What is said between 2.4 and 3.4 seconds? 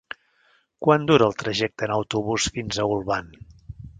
fins a Olvan?